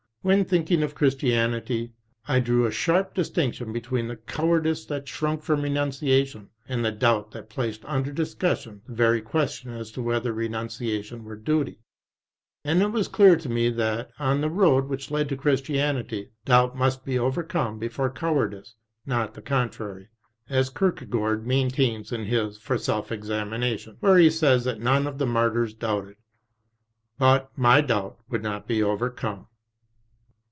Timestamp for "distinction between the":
3.15-4.17